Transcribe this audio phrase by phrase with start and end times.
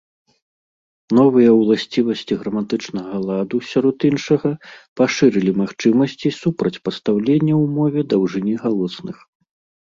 [1.17, 4.49] Новыя ўласцівасці граматычнага ладу, сярод іншага,
[5.03, 9.17] пашырылі магчымасці супрацьпастаўлення ў мове даўжыні галосных.